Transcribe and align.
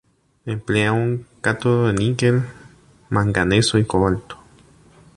Emplea 0.47 0.93
un 0.93 1.27
cátodo 1.41 1.85
de 1.85 1.93
níquel, 1.93 2.41
manganeso 3.09 3.77
y 3.77 3.85
cobalto. 3.85 4.35